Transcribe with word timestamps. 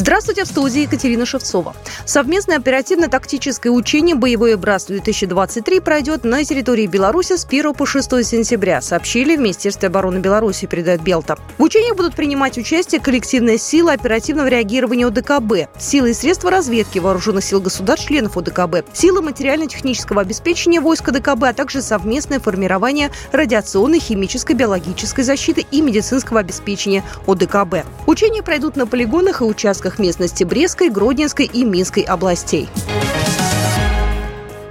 Здравствуйте, 0.00 0.44
в 0.44 0.46
студии 0.46 0.80
Екатерина 0.80 1.26
Шевцова. 1.26 1.76
Совместное 2.06 2.56
оперативно-тактическое 2.56 3.70
учение 3.70 4.16
«Боевое 4.16 4.56
братство-2023» 4.56 5.82
пройдет 5.82 6.24
на 6.24 6.42
территории 6.42 6.86
Беларуси 6.86 7.36
с 7.36 7.44
1 7.44 7.74
по 7.74 7.84
6 7.84 8.24
сентября, 8.24 8.80
сообщили 8.80 9.36
в 9.36 9.40
Министерстве 9.40 9.88
обороны 9.88 10.16
Беларуси, 10.16 10.64
передает 10.64 11.02
Белта. 11.02 11.36
В 11.58 11.62
учениях 11.62 11.96
будут 11.96 12.14
принимать 12.14 12.56
участие 12.56 12.98
коллективная 12.98 13.58
сила 13.58 13.92
оперативного 13.92 14.48
реагирования 14.48 15.06
ОДКБ, 15.06 15.78
силы 15.78 16.12
и 16.12 16.14
средства 16.14 16.50
разведки 16.50 16.98
вооруженных 16.98 17.44
сил 17.44 17.60
государств, 17.60 18.08
членов 18.08 18.38
ОДКБ, 18.38 18.76
силы 18.94 19.20
материально-технического 19.20 20.22
обеспечения 20.22 20.80
войск 20.80 21.10
ОДКБ, 21.10 21.44
а 21.44 21.52
также 21.52 21.82
совместное 21.82 22.40
формирование 22.40 23.10
радиационной, 23.32 24.00
химической, 24.00 24.54
биологической 24.54 25.24
защиты 25.24 25.66
и 25.70 25.82
медицинского 25.82 26.40
обеспечения 26.40 27.04
ОДКБ. 27.26 27.84
Учения 28.06 28.42
пройдут 28.42 28.76
на 28.76 28.86
полигонах 28.86 29.42
и 29.42 29.44
участках 29.44 29.89
местности 29.98 30.44
Брестской, 30.44 30.90
Гродненской 30.90 31.46
и 31.46 31.64
Минской 31.64 32.02
областей. 32.02 32.68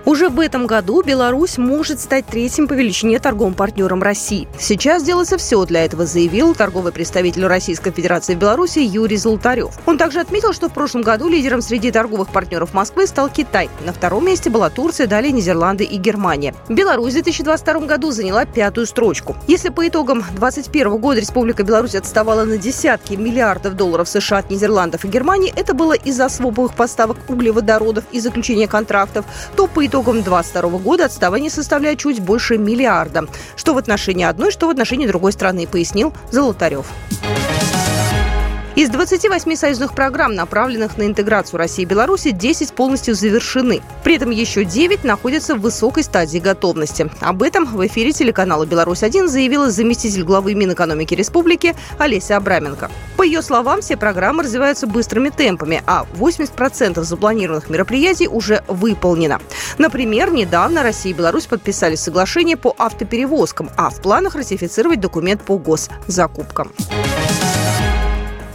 Уже 0.05 0.29
в 0.29 0.39
этом 0.39 0.65
году 0.65 1.01
Беларусь 1.01 1.57
может 1.57 1.99
стать 1.99 2.25
третьим 2.25 2.67
по 2.67 2.73
величине 2.73 3.19
торговым 3.19 3.53
партнером 3.53 4.01
России. 4.01 4.47
Сейчас 4.57 5.03
делается 5.03 5.37
все 5.37 5.63
для 5.65 5.83
этого, 5.83 6.05
заявил 6.05 6.55
торговый 6.55 6.91
представитель 6.91 7.45
Российской 7.45 7.91
Федерации 7.91 8.35
в 8.35 8.39
Беларуси 8.39 8.79
Юрий 8.79 9.17
Золотарев. 9.17 9.71
Он 9.85 9.97
также 9.97 10.19
отметил, 10.19 10.53
что 10.53 10.69
в 10.69 10.73
прошлом 10.73 11.01
году 11.01 11.27
лидером 11.27 11.61
среди 11.61 11.91
торговых 11.91 12.29
партнеров 12.29 12.73
Москвы 12.73 13.07
стал 13.07 13.29
Китай. 13.29 13.69
На 13.85 13.91
втором 13.91 14.25
месте 14.25 14.49
была 14.49 14.69
Турция, 14.69 15.05
далее 15.05 15.31
Нидерланды 15.31 15.83
и 15.83 15.97
Германия. 15.97 16.55
Беларусь 16.69 17.11
в 17.11 17.15
2022 17.15 17.79
году 17.81 18.11
заняла 18.11 18.45
пятую 18.45 18.87
строчку. 18.87 19.35
Если 19.47 19.69
по 19.69 19.87
итогам 19.87 20.19
2021 20.21 20.97
года 20.97 21.19
Республика 21.19 21.63
Беларусь 21.63 21.95
отставала 21.95 22.45
на 22.45 22.57
десятки 22.57 23.15
миллиардов 23.15 23.75
долларов 23.75 24.07
США 24.07 24.39
от 24.39 24.49
Нидерландов 24.49 25.03
и 25.03 25.07
Германии, 25.09 25.53
это 25.55 25.73
было 25.73 25.93
из-за 25.93 26.29
свободных 26.29 26.77
поставок 26.77 27.17
углеводородов 27.27 28.05
и 28.11 28.19
заключения 28.19 28.67
контрактов, 28.67 29.25
то 29.55 29.67
по 29.67 29.88
итогам 29.89 30.19
итогам 30.19 30.21
2022 30.23 30.79
года 30.79 31.05
отставание 31.05 31.49
составляет 31.49 31.99
чуть 31.99 32.19
больше 32.19 32.57
миллиарда. 32.57 33.27
Что 33.55 33.73
в 33.73 33.77
отношении 33.77 34.23
одной, 34.23 34.51
что 34.51 34.67
в 34.67 34.69
отношении 34.69 35.07
другой 35.07 35.31
страны, 35.31 35.67
пояснил 35.67 36.13
Золотарев. 36.31 36.85
Из 38.79 38.87
28 38.87 39.55
союзных 39.57 39.93
программ, 39.93 40.35
направленных 40.35 40.97
на 40.97 41.03
интеграцию 41.03 41.57
России 41.57 41.81
и 41.81 41.85
Беларуси, 41.85 42.31
10 42.31 42.71
полностью 42.71 43.13
завершены. 43.13 43.81
При 44.05 44.15
этом 44.15 44.29
еще 44.29 44.63
9 44.63 45.03
находятся 45.03 45.55
в 45.55 45.59
высокой 45.59 46.01
стадии 46.01 46.37
готовности. 46.39 47.11
Об 47.19 47.43
этом 47.43 47.65
в 47.65 47.85
эфире 47.87 48.13
телеканала 48.13 48.65
«Беларусь-1» 48.65 49.27
заявила 49.27 49.69
заместитель 49.69 50.23
главы 50.23 50.53
Минэкономики 50.53 51.13
Республики 51.13 51.75
Олеся 51.97 52.37
Абраменко. 52.37 52.89
По 53.17 53.23
ее 53.23 53.41
словам, 53.41 53.81
все 53.81 53.97
программы 53.97 54.43
развиваются 54.43 54.87
быстрыми 54.87 55.27
темпами, 55.27 55.83
а 55.85 56.05
80% 56.17 57.03
запланированных 57.03 57.69
мероприятий 57.69 58.29
уже 58.29 58.63
выполнено. 58.69 59.41
Например, 59.77 60.31
недавно 60.31 60.83
Россия 60.83 61.11
и 61.11 61.17
Беларусь 61.17 61.47
подписали 61.47 61.95
соглашение 61.95 62.55
по 62.55 62.73
автоперевозкам, 62.77 63.71
а 63.75 63.89
в 63.89 64.01
планах 64.01 64.35
ратифицировать 64.35 65.01
документ 65.01 65.41
по 65.41 65.57
госзакупкам. 65.57 66.71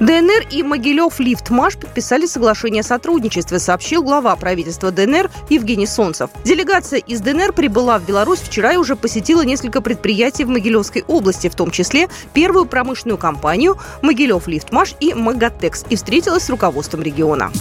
ДНР 0.00 0.46
и 0.50 0.62
Могилев 0.62 1.20
Лифтмаш 1.20 1.76
подписали 1.76 2.26
соглашение 2.26 2.80
о 2.80 2.84
сотрудничестве, 2.84 3.58
сообщил 3.58 4.02
глава 4.02 4.34
правительства 4.36 4.90
ДНР 4.90 5.30
Евгений 5.50 5.86
Солнцев. 5.86 6.30
Делегация 6.44 6.98
из 6.98 7.20
ДНР 7.20 7.52
прибыла 7.52 7.98
в 7.98 8.06
Беларусь 8.06 8.40
вчера 8.40 8.72
и 8.72 8.76
уже 8.76 8.96
посетила 8.96 9.42
несколько 9.42 9.80
предприятий 9.80 10.44
в 10.44 10.48
Могилевской 10.48 11.04
области, 11.06 11.48
в 11.48 11.54
том 11.54 11.70
числе 11.70 12.08
первую 12.32 12.66
промышленную 12.66 13.18
компанию 13.18 13.78
Могилев 14.02 14.48
Лифтмаш 14.48 14.94
и 15.00 15.14
Магатекс 15.14 15.84
и 15.88 15.96
встретилась 15.96 16.44
с 16.44 16.50
руководством 16.50 17.02
региона. 17.02 17.52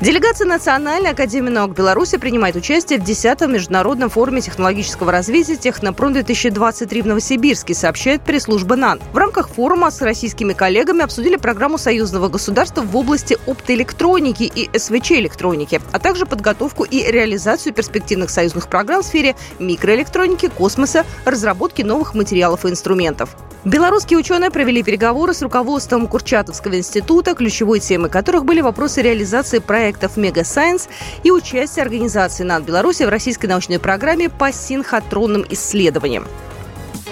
Делегация 0.00 0.46
Национальной 0.46 1.10
академии 1.10 1.50
наук 1.50 1.74
Беларуси 1.74 2.16
принимает 2.16 2.56
участие 2.56 2.98
в 2.98 3.02
10-м 3.02 3.52
международном 3.52 4.08
форуме 4.08 4.40
технологического 4.40 5.12
развития 5.12 5.56
«Технопром-2023» 5.56 7.02
в 7.02 7.06
Новосибирске, 7.06 7.74
сообщает 7.74 8.22
пресс-служба 8.22 8.76
НАН. 8.76 8.98
В 9.12 9.18
рамках 9.18 9.50
форума 9.50 9.90
с 9.90 10.00
российскими 10.00 10.54
коллегами 10.54 11.02
обсудили 11.02 11.36
программу 11.36 11.76
союзного 11.76 12.28
государства 12.28 12.80
в 12.80 12.96
области 12.96 13.36
оптоэлектроники 13.46 14.44
и 14.44 14.70
СВЧ-электроники, 14.78 15.82
а 15.92 15.98
также 15.98 16.24
подготовку 16.24 16.84
и 16.84 17.02
реализацию 17.02 17.74
перспективных 17.74 18.30
союзных 18.30 18.68
программ 18.68 19.02
в 19.02 19.06
сфере 19.06 19.36
микроэлектроники, 19.58 20.48
космоса, 20.48 21.04
разработки 21.26 21.82
новых 21.82 22.14
материалов 22.14 22.64
и 22.64 22.70
инструментов. 22.70 23.36
Белорусские 23.64 24.18
ученые 24.18 24.50
провели 24.50 24.82
переговоры 24.82 25.34
с 25.34 25.42
руководством 25.42 26.06
Курчатовского 26.06 26.78
института, 26.78 27.34
ключевой 27.34 27.80
темой 27.80 28.08
которых 28.08 28.46
были 28.46 28.62
вопросы 28.62 29.02
реализации 29.02 29.58
проектов 29.58 30.16
Мега 30.16 30.44
Сайенс 30.44 30.88
и 31.24 31.30
участия 31.30 31.82
организации 31.82 32.42
НАН 32.42 32.64
Беларуси 32.64 33.02
в 33.02 33.10
российской 33.10 33.46
научной 33.46 33.78
программе 33.78 34.30
по 34.30 34.50
синхотронным 34.50 35.44
исследованиям. 35.50 36.26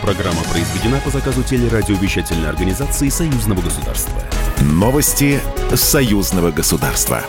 Программа 0.00 0.40
произведена 0.50 0.98
по 1.04 1.10
заказу 1.10 1.42
телерадиовещательной 1.42 2.48
организации 2.48 3.10
Союзного 3.10 3.60
государства. 3.60 4.14
Новости 4.62 5.40
Союзного 5.74 6.50
государства. 6.50 7.24